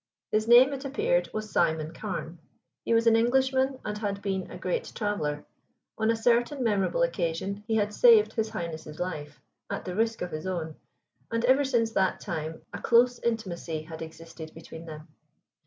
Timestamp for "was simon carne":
1.31-2.39